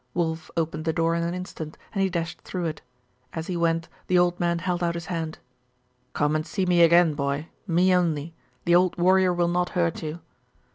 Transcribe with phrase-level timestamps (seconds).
[0.15, 2.81] Wulf opened the door in an instant, and he dashed through it.
[3.33, 5.37] As he wen, the old man held out his hand
[6.13, 7.49] 'Come and see me again, boy!
[7.67, 8.33] Me only.
[8.65, 10.19] The old warrior will not hurt you!